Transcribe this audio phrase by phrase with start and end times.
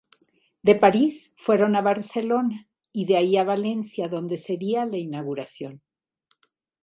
[0.63, 5.83] De París fueron a Barcelona y de ahí a Valencia, donde sería la inauguración.